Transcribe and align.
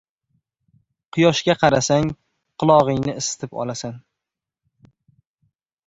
•Quyoshga 1.17 1.55
qarasang, 1.65 2.11
qulog‘ingni 2.65 3.17
isitib 3.23 3.57
olasan. 3.67 3.97